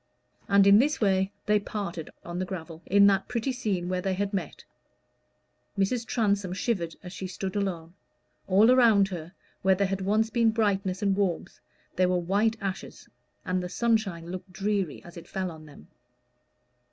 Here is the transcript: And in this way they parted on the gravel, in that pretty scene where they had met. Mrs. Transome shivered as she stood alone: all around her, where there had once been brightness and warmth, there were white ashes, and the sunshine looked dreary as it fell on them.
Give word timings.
And 0.47 0.65
in 0.65 0.79
this 0.79 0.99
way 0.99 1.31
they 1.45 1.59
parted 1.59 2.09
on 2.23 2.39
the 2.39 2.45
gravel, 2.45 2.81
in 2.87 3.05
that 3.05 3.27
pretty 3.27 3.51
scene 3.51 3.87
where 3.87 4.01
they 4.01 4.15
had 4.15 4.33
met. 4.33 4.63
Mrs. 5.77 6.07
Transome 6.07 6.53
shivered 6.53 6.95
as 7.03 7.13
she 7.13 7.27
stood 7.27 7.55
alone: 7.55 7.93
all 8.47 8.71
around 8.71 9.09
her, 9.09 9.33
where 9.61 9.75
there 9.75 9.85
had 9.85 10.01
once 10.01 10.31
been 10.31 10.49
brightness 10.49 11.03
and 11.03 11.15
warmth, 11.15 11.59
there 11.97 12.09
were 12.09 12.17
white 12.17 12.55
ashes, 12.59 13.07
and 13.45 13.61
the 13.61 13.69
sunshine 13.69 14.25
looked 14.31 14.51
dreary 14.51 15.03
as 15.03 15.17
it 15.17 15.27
fell 15.27 15.51
on 15.51 15.67
them. 15.67 15.87